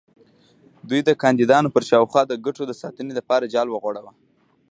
[0.89, 4.11] دوی د کاندیدانو پر شاوخوا د ګټو د ساتنې لپاره جال وغوړاوه.